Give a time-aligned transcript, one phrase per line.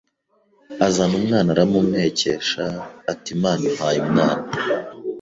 [0.87, 2.63] azana umwana aramumpekesha
[3.11, 4.45] ati Imana impaye umwana